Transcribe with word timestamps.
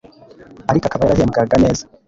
ariko 0.69 0.85
akaba 0.85 1.03
yarahembwaga 1.05 1.55
neza 1.63 1.83